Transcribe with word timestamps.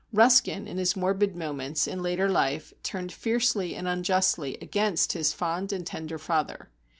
Ruskin 0.11 0.67
in 0.67 0.79
his 0.79 0.95
morbid 0.95 1.35
moments, 1.35 1.85
in 1.85 2.01
later 2.01 2.27
life, 2.27 2.73
turned 2.81 3.11
fiercely 3.11 3.75
and 3.75 3.87
unjustly 3.87 4.57
against 4.59 5.13
his 5.13 5.31
fond 5.31 5.71
and 5.71 5.85
tender 5.85 6.17
father. 6.17 6.71